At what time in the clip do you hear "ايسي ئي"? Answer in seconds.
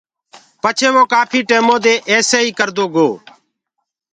2.09-2.51